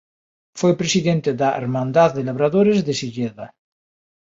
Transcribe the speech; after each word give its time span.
Foi 0.59 0.73
presidente 0.81 1.29
da 1.41 1.49
Hermandad 1.61 2.11
de 2.17 2.23
Labradores 2.29 2.79
de 2.87 2.93
Silleda. 2.99 3.45